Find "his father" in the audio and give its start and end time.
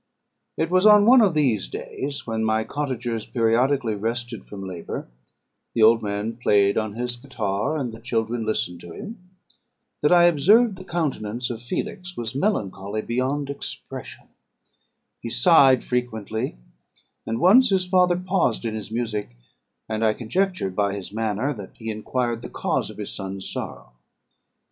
17.69-18.17